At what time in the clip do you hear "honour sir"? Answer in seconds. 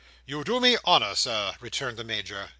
0.83-1.53